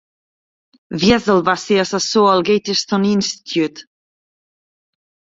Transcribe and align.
Wiesel 1.01 1.41
va 1.49 1.53
ser 1.63 1.75
assessor 1.83 2.29
al 2.29 2.41
Gatestone 2.47 3.11
Institute. 3.17 3.85